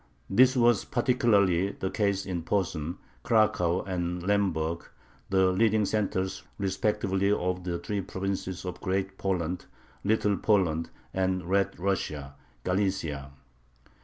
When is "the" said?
1.73-1.91, 5.29-5.51, 7.65-7.77